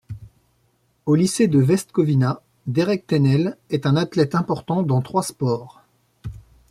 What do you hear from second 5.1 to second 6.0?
sports.